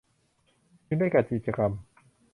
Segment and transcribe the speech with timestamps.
[0.87, 1.71] จึงได้จัดกิจกรรม